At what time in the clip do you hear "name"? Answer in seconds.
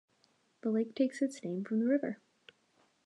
1.43-1.63